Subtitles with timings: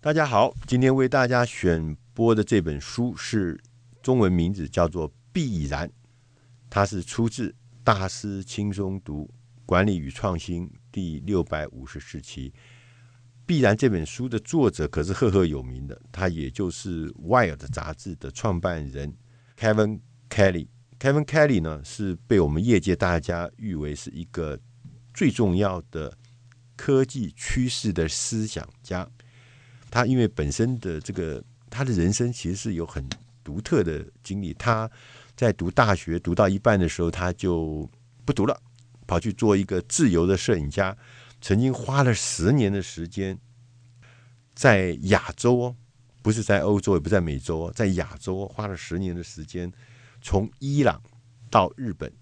[0.00, 3.60] 大家好，今天为大家选播的这本书是
[4.00, 5.88] 中文名字叫做《必然》，
[6.70, 7.50] 它是出自
[7.82, 9.28] 《大师轻松读
[9.66, 12.50] 管理与创新》第六百五十四期。
[13.44, 19.12] 《必然》这本书的作者可是赫赫有名的，他也就是《Wired》杂志的创办人
[19.58, 19.98] Kevin
[20.30, 20.68] Kelly。
[21.00, 24.60] Kevin Kelly 呢，是被我们业界大家誉为是一个
[25.12, 26.16] 最重要的
[26.76, 29.10] 科技趋势的思想家。
[29.90, 33.06] 他因为本身的这个，他的人生其实是有很
[33.42, 34.52] 独特的经历。
[34.54, 34.90] 他
[35.34, 37.88] 在读大学读到一半的时候，他就
[38.24, 38.60] 不读了，
[39.06, 40.96] 跑去做一个自由的摄影家。
[41.40, 43.38] 曾经花了十年的时间，
[44.54, 45.74] 在亚洲，
[46.20, 49.72] 不是在欧洲，也不在美洲，在亚洲花了十年的时间，
[50.20, 51.00] 从伊朗
[51.48, 52.12] 到日本，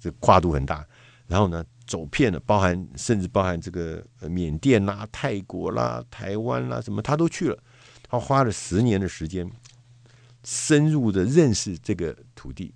[0.00, 0.84] 这跨度很大。
[1.28, 7.58] 然后呢，走遍了，包含甚至包含这个缅甸啦、泰国啦、台湾啦，什么他都去了。
[8.08, 9.46] 他花了十年的时间，
[10.42, 12.72] 深入的认识这个土地。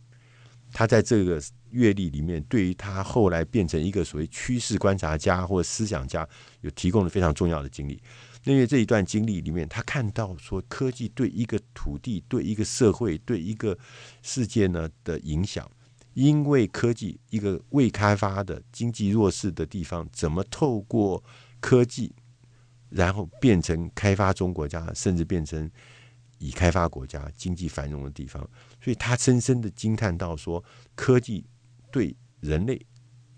[0.71, 6.29] 他在这个阅历里面，对于他后来变成一个所谓趋势观察家或思想家，
[6.61, 7.99] 有提供了非常重要的经历。
[8.45, 13.79] 因为这一段经历里面，他看到说科技对一个土地、对一个社会、对一个
[14.21, 15.67] 世界呢的影响。
[16.17, 21.23] 因为科技，一个未开发的经济弱势的地方，怎么透过
[21.61, 22.11] 科技，
[22.89, 25.71] 然后变成开发中国家，甚至变成
[26.39, 28.43] 已开发国家经济繁荣的地方？
[28.81, 31.45] 所以他深深的惊叹到说，科技
[31.93, 32.81] 对人类、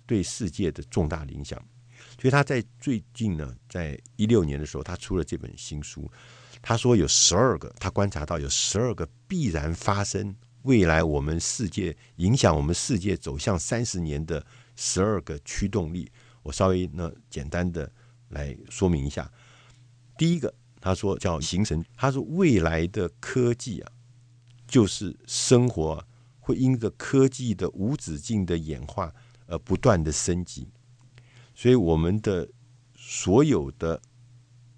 [0.06, 1.60] 对世界的重大影响。
[2.20, 6.08] 所以他在最近呢，在一六年的时候，他出了这本新书。
[6.62, 10.32] 他说有十二个，他观察到有十二个必然发生。
[10.62, 14.44] 未来我们世界影响我们世界走向三十年的
[14.76, 16.10] 十二个驱动力，
[16.42, 17.90] 我稍微呢简单的
[18.30, 19.30] 来说明一下。
[20.16, 23.92] 第一个，他说叫形成，他说未来的科技啊，
[24.66, 26.04] 就是生活，
[26.40, 29.14] 会因着科技的无止境的演化
[29.46, 30.68] 而不断的升级，
[31.54, 32.48] 所以我们的
[32.96, 34.02] 所有的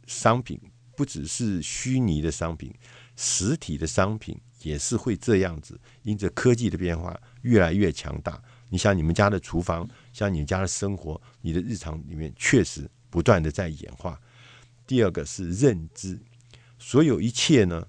[0.06, 0.60] 商品，
[0.94, 2.74] 不只是虚拟的商品，
[3.16, 4.38] 实体的商品。
[4.62, 8.42] 也是会这样子，因着科技的变化越来越强大。
[8.68, 14.20] 你像你们家的厨房，像你们家的生活，你的日常里面确实不断的在演化。
[14.86, 16.20] 第二个是认知，
[16.78, 17.86] 所有一切呢，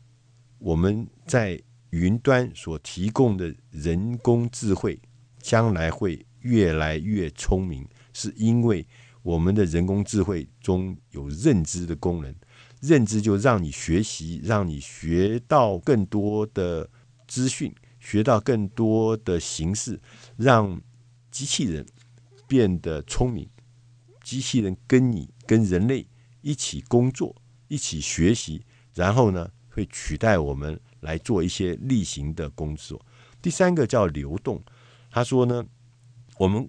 [0.57, 1.61] 我们在
[1.91, 4.99] 云端所提供的人工智慧，
[5.39, 8.87] 将来会越来越聪明，是因为
[9.21, 12.33] 我们的人工智慧中有认知的功能。
[12.81, 16.89] 认知就让你学习，让你学到更多的
[17.27, 20.01] 资讯，学到更多的形式，
[20.35, 20.81] 让
[21.29, 21.85] 机器人
[22.47, 23.47] 变得聪明。
[24.23, 26.07] 机器人跟你跟人类
[26.41, 27.35] 一起工作，
[27.67, 28.63] 一起学习，
[28.95, 32.99] 然后呢，会取代我们来做一些例行的工作。
[33.41, 34.63] 第三个叫流动，
[35.11, 35.63] 他说呢，
[36.37, 36.67] 我们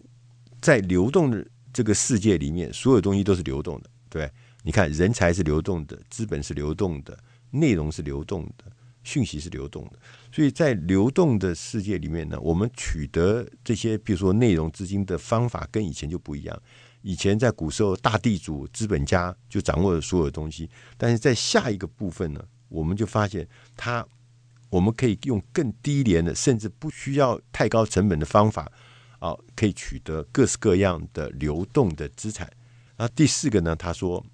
[0.60, 4.30] 在流动的这个世界里面，所有东西都是流动的，对。
[4.62, 7.18] 你看，人才是流动的，资本是流动的，
[7.50, 8.64] 内容是流动的，
[9.02, 9.98] 讯息是流动的。
[10.30, 16.62] 所以在流动的世界里面呢，我们取得这些，比如说内容、资金的方法，跟以前就不一样。
[17.00, 24.06] 以前在古时候，大地主、资本家就掌握了所有东西，但是在下一个部分呢，我们就发现，它
[24.70, 28.70] 我们可以用更低廉的，甚至不需要太高成本的方法，
[29.18, 32.48] 啊，可以取得各式各样的流动的资产。
[32.96, 34.24] 那第四个呢，他说。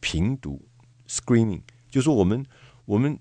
[0.00, 0.64] 平读
[1.08, 2.44] （screening） 就是说，我们
[2.84, 3.18] 我们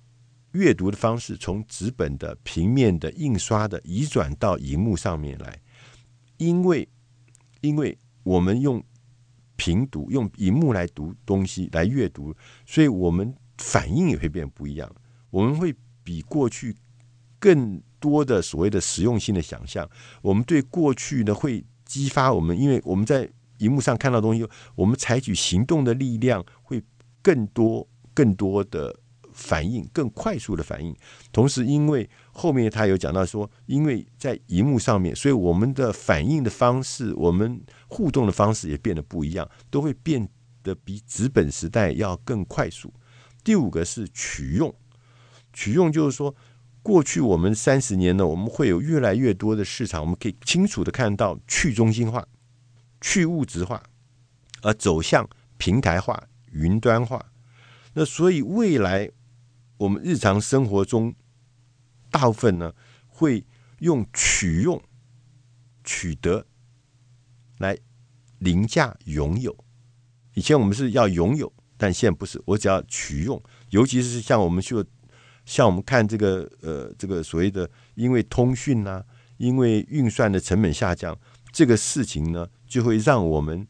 [0.51, 5.59] 阅读的方式从纸本的、平面的、印刷的移转到荧幕上面来，
[6.38, 6.88] 因为
[7.61, 8.83] 因为我们用
[9.55, 14.94] 平读、用荧幕来读东西来阅读，所以我们反应也会变不一样。
[15.29, 15.73] 我们会
[16.03, 16.75] 比过去
[17.39, 19.89] 更多的所谓的实用性的想象。
[20.21, 23.29] 我们对过去呢会激发我们，因为我们在。
[23.57, 26.84] 荧幕上看到东西，我们采取行动的力量会
[27.21, 28.95] 更多、更多的
[29.33, 30.95] 反应，更快速的反应。
[31.31, 40.27] 同时，因为后面他有讲到说，因为在荧幕上面，所以我们的反应的方式、我们互动的方式也变得不一样，都会变
[40.63, 42.92] 得比纸本时代要更快速。
[43.44, 44.74] 第五个是取用，
[45.54, 46.36] 取用就是说，
[46.81, 52.25] 过去我们三十年呢，我们会有越来越多的市场，我们可以清楚的看到去中心化。
[53.07, 53.81] 去物质化，
[54.63, 55.25] 而走向
[55.57, 57.31] 平台化、云端化。
[57.94, 59.09] 那所以未来
[59.77, 61.15] 我们日常生活中，
[62.12, 62.74] 大部分呢
[63.07, 63.45] 会
[63.80, 64.83] 用取用、
[65.86, 66.45] 取得
[67.59, 67.77] 来
[68.39, 69.56] 凌驾拥有。
[70.33, 74.86] 以前我们是要拥有，但现在不是，我只要取用，尤其是像我们就
[75.45, 79.01] 像我们看这个呃这个所谓的，因为通讯呐、
[79.38, 81.18] 因为运算的成本下降，
[81.54, 83.68] 这个事情呢，就会让我们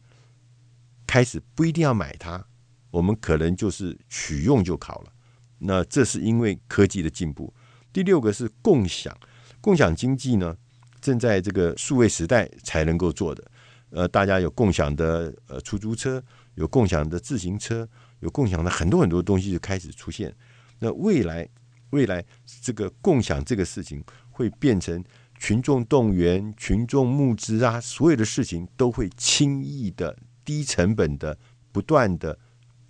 [1.06, 2.44] 开始不一定要买它，
[2.90, 5.12] 我们可能就是取用就好了。
[5.58, 7.52] 那这是因为科技的进步。
[7.92, 9.16] 第六个是共享，
[9.60, 10.56] 共享经济呢，
[11.00, 13.50] 正在这个数位时代才能够做的。
[13.90, 16.22] 呃，大家有共享的呃出租车，
[16.54, 17.88] 有共享的自行车，
[18.20, 20.34] 有共享的很多很多东西就开始出现。
[20.78, 21.48] 那未来，
[21.90, 22.24] 未来
[22.60, 25.02] 这个共享这个事情会变成
[25.38, 31.38] 群众动员、群众募资啊，所有的事情都会轻易的、低成本的、
[31.72, 32.38] 不断的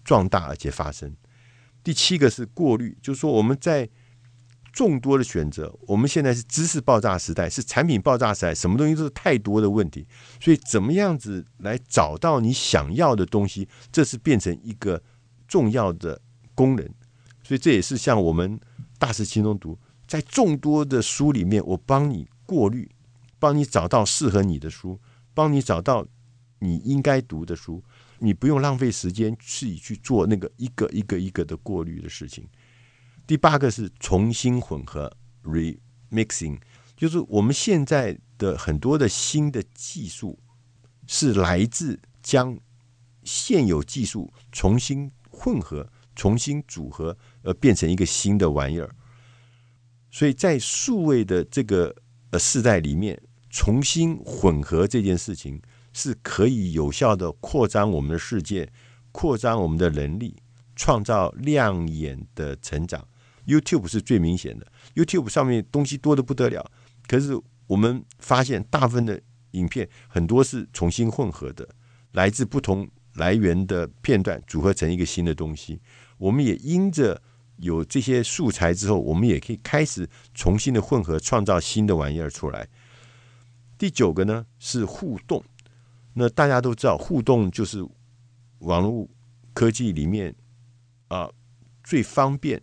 [0.05, 1.15] 壮大而且发生。
[1.85, 3.89] 第七个是过滤，就是说我们在。
[4.71, 10.07] 众多的选择，我们现在是知识爆炸时代，是产品爆炸时代，什么东西都是太多的问题，
[10.41, 15.03] 所以怎么样子来找到你想要的东西，这是变成一个
[15.49, 16.21] 重要的
[16.55, 16.89] 功能。
[17.43, 18.61] 所以这也是像我们
[19.01, 22.91] 大师轻松读，在众多的书里面，我帮你过滤，
[23.39, 24.99] 帮你找到适合你的书，
[25.35, 26.07] 帮你找到
[26.61, 27.85] 你应该读的书，
[28.19, 32.49] 你不用浪费时间自己去做那个一个一个一个的过滤的事情。
[33.27, 35.15] 第八个是重新混合
[35.45, 36.59] （remixing），
[36.97, 40.39] 就是我们现在的很多的新的技术
[41.07, 42.59] 是来自将
[43.25, 45.87] 现有技术重新混合、
[46.17, 48.91] 重新组合，而变成一个新的玩意儿。
[50.11, 51.95] 所以在数位的这个
[52.31, 53.21] 呃世代里面，
[53.51, 55.61] 重新混合这件事情
[55.93, 58.71] 是可以有效的扩张我们的世界，
[59.13, 60.37] 扩张我们的能力，
[60.77, 63.07] 创造亮眼的成长。
[63.47, 66.71] YouTube 是最明显的，YouTube 上面东西多得不得了。
[67.07, 69.19] 可是我们发现，大部分的
[69.53, 71.67] 影片很多是重新混合的，
[72.13, 75.81] 来自不同来源的片段组合成一个新的东西。
[76.19, 77.23] 我们也因着
[77.59, 82.69] 有这些素材之后，我们也可以开始重新的混合，创造新的玩意儿出来。
[83.77, 85.45] 第九个呢是互动，
[86.15, 87.87] 那大家都知道，互动就是
[88.61, 89.09] 网络
[89.53, 90.35] 科技里面
[91.09, 91.31] 啊
[91.85, 92.61] 最方便。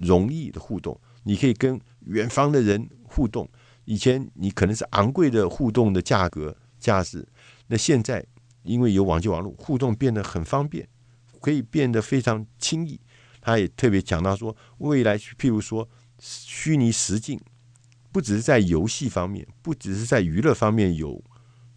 [0.00, 3.50] 容易的互动，你可以跟远方的人互动。
[3.84, 7.26] 以前你可能是昂贵的互动的价格价值，
[7.66, 8.24] 那现在
[8.62, 10.88] 因为有网际网络，互动变得很方便，
[11.40, 13.00] 可以变得非常轻易。
[13.48, 15.88] 他也特别讲到说，未来譬如说
[16.20, 17.40] 虚拟实境，
[18.12, 21.22] 不只是在游戏方面，不只是在娱乐方面有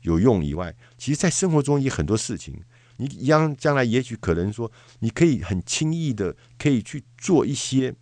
[0.01, 2.61] 有用以外，其实在生活中也很多事情。
[2.97, 7.95] 你将将来也许可能说，你可以很轻易的可以去做一些。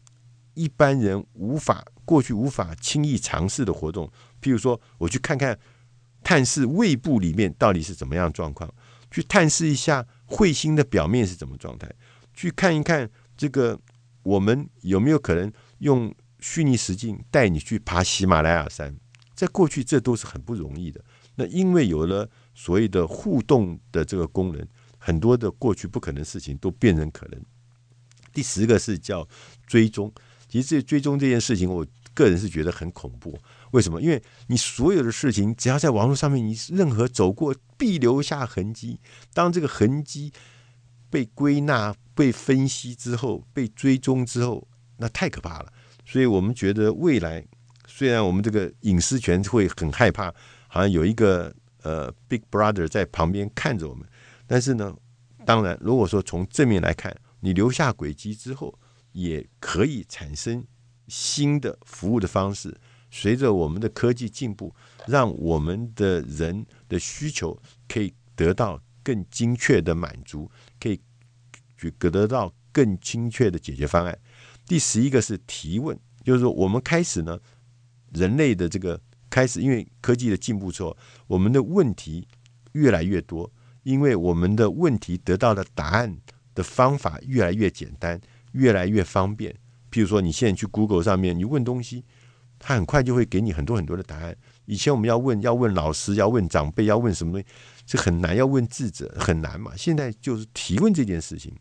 [0.55, 4.11] 一般人无法过去无法轻易尝试的活动，
[4.41, 5.57] 譬如说，我去看看
[6.21, 8.69] 探视胃部里面到底是怎么样状况，
[9.09, 11.89] 去探视一下彗星的表面是怎么状态，
[12.33, 13.79] 去看一看这个
[14.21, 18.93] 我们有没有可能用虚拟实境带你去爬喜马拉雅山。
[19.33, 21.01] 在过去，这都是很不容易的。
[21.35, 27.41] 那因为有了所谓的互动的这个功能，很多的过去不可能事情都变成可能。
[28.33, 29.25] 第十个是叫
[29.65, 30.13] 追踪。
[30.49, 33.39] 其实这追踪这件事情，我个人是觉得很恐怖。
[33.71, 34.01] 为什么？
[34.01, 38.99] 因为你所有的事情，只要在网络上面，你任何走过必留下痕迹。
[39.33, 40.33] 当这个痕迹
[41.09, 45.71] 被归纳、被分析之后，被追踪之后，那太可怕了。
[46.05, 47.45] 所以我们觉得未来，
[47.87, 50.33] 虽然我们这个隐私权会很害怕，
[50.67, 54.07] 好像有一个呃 Big Brother 在旁边看着我们，
[54.47, 54.95] 但是呢，
[55.45, 58.77] 当然，如果说从正面来看，你留下轨迹之后。
[59.11, 60.63] 也可以产生
[61.07, 62.79] 新的服务的方式。
[63.09, 64.73] 随着我们的科技进步，
[65.07, 70.99] 让我们的人的需求可以得到更精确的满足，可以
[71.77, 74.17] 去得到更精确的解决方案。
[74.65, 77.39] 第十一个是提问，就是说我们开始呢，
[78.13, 80.95] 人类的这个开始，因为科技的进步之后，
[81.27, 82.27] 我们的问题
[82.73, 83.51] 越来越多，
[83.83, 86.19] 因为我们的问题得到的答案
[86.53, 88.19] 的方法越来越简单。
[88.53, 89.53] 越来越方便，
[89.91, 92.03] 譬如说，你现在去 Google 上面，你问东西，
[92.59, 94.35] 他很快就会给你很多很多的答案。
[94.65, 97.47] 以前我们要问，要问老师，要问长辈，要问什么东西，
[97.85, 99.71] 这很难，要问智者很难嘛。
[99.75, 101.55] 现在就是提问这件事情，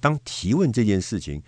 [0.00, 1.40] 当提问这件事情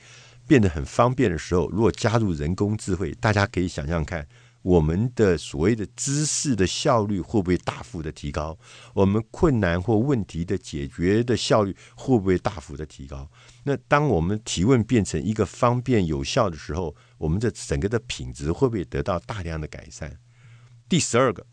[0.47, 4.25] 变得很方便的时候，如果加入人工智慧，大家可以想象看。
[4.69, 8.59] 我们的所谓的知识的效率会不会大幅的提高？
[8.93, 13.31] 我们困难或问题的解决的效率会不会大幅的提高？
[13.65, 20.13] 那当我们提问变成一个方便有效的时候，我们的整个的品质会不会得到大量的改善？
[20.87, 21.47] 第十二个，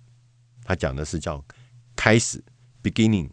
[0.65, 1.41] 他讲的是叫
[1.95, 2.43] 开始
[2.83, 3.29] （beginning）。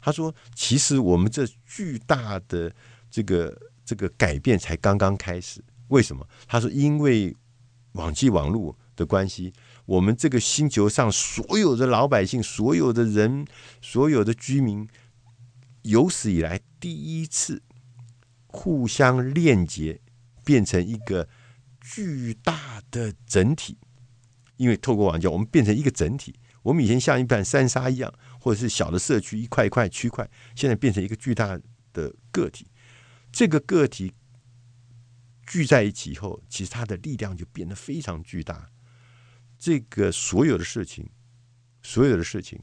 [0.00, 2.72] 他说，其实我们这巨大的
[3.10, 5.60] 这个这个改变才刚刚开始。
[5.88, 6.24] 为什么？
[6.46, 7.34] 他说，因为
[7.92, 9.52] 网际网络的关系，
[9.86, 13.46] 我们这个星球上所有的老百姓、所有的人、
[13.80, 14.88] 所有的居民，
[15.82, 17.62] 有史以来第一次
[18.48, 20.00] 互相链接，
[20.44, 21.28] 变成一个
[21.80, 23.78] 巨大的整体。
[24.56, 26.34] 因为透过网交，我们变成一个整体。
[26.64, 31.56] 我们以前像一盘三沙一样，或者是小的社区一块一块区块，现在变成一个巨大
[31.92, 32.66] 的个体。
[33.30, 34.12] 这个个体
[35.46, 38.68] 聚在一起以后，其实它的力量就变得非常巨大。
[39.58, 41.08] 这个所有的事情，
[41.82, 42.60] 所有的事情，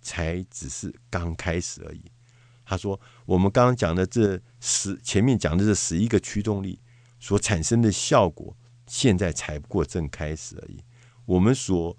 [0.00, 2.02] 才只是刚开始而已。
[2.64, 6.80] 他说：“我们刚刚讲的这十，前面讲的这十一个驱动力
[7.18, 8.56] 所产生的效果，
[8.86, 10.82] 现在才不过正开始而已。
[11.26, 11.96] 我们所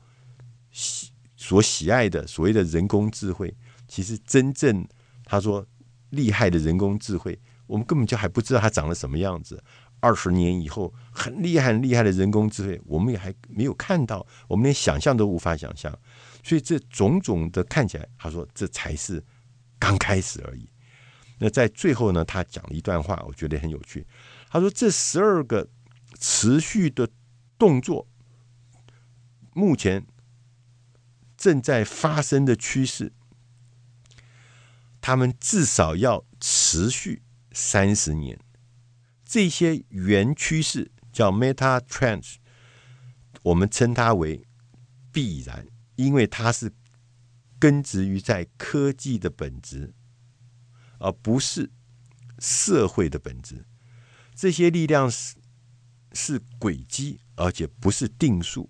[0.71, 3.53] 喜所喜爱的所谓的人工智慧，
[3.88, 4.88] 其实真正
[5.25, 5.67] 他说
[6.12, 9.62] 厉害的人工智慧，我们根本就还不知道它长得什么样子。
[10.01, 15.98] 二十年以后，很厉害很厉害的人工智慧，我们也还没有看到，我们连想象都无法想象。
[16.43, 19.24] 所以这种种的看起来，他说这才是。”
[19.81, 20.70] 刚开始而已。
[21.39, 24.05] 那在最后呢，他讲了一段话，我觉得很有趣。
[24.48, 25.67] 他说：“这十二个
[26.20, 27.10] 持续的
[27.58, 28.08] 动作，
[29.55, 30.05] 目前
[31.36, 33.12] 正在发生的趋势，
[35.01, 38.39] 他们至少要持续三十年。
[39.31, 42.35] 这些原趋势叫 Meta Trends，
[43.43, 44.45] 我们称它为
[45.09, 46.73] 必然，因为它是。”
[47.61, 49.93] 根植于在科技的本质，
[50.97, 51.69] 而不是
[52.39, 53.67] 社会的本质。
[54.33, 55.35] 这些力量是
[56.13, 58.67] 是轨迹，而且不是定数。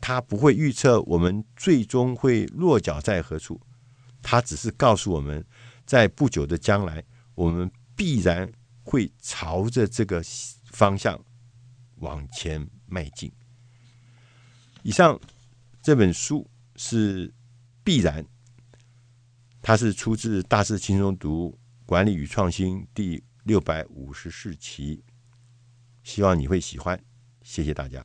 [0.00, 3.60] 它不会预测我们最终会落脚在何处，
[4.22, 5.44] 它只是告诉我们，
[5.84, 7.02] 在不久的将来，
[7.34, 8.52] 我们必然
[8.88, 10.22] 会朝着这个
[10.72, 11.22] 方向
[11.96, 13.30] 往前迈进。
[14.82, 15.20] 以上
[15.82, 17.32] 这本书是。
[17.84, 18.22] 必然，
[19.62, 25.02] 它是出自《大师轻松读管理与创新》第六百五十四期，
[26.02, 27.02] 希望你会喜欢，
[27.42, 28.04] 谢谢大家。